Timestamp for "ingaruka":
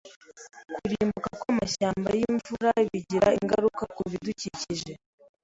3.39-3.83